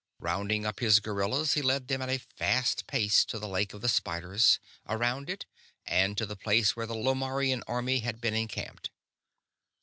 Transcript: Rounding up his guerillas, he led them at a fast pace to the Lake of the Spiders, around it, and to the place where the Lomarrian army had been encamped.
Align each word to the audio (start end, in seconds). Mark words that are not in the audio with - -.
Rounding 0.17 0.65
up 0.65 0.79
his 0.79 0.99
guerillas, 0.99 1.53
he 1.53 1.61
led 1.61 1.87
them 1.87 2.01
at 2.01 2.09
a 2.09 2.17
fast 2.17 2.87
pace 2.87 3.23
to 3.25 3.37
the 3.37 3.47
Lake 3.47 3.71
of 3.71 3.81
the 3.81 3.87
Spiders, 3.87 4.57
around 4.87 5.29
it, 5.29 5.45
and 5.85 6.17
to 6.17 6.25
the 6.25 6.35
place 6.35 6.75
where 6.75 6.87
the 6.87 6.95
Lomarrian 6.95 7.61
army 7.67 7.99
had 7.99 8.19
been 8.19 8.33
encamped. 8.33 8.89